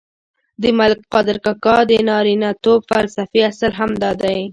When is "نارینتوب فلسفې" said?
2.09-3.39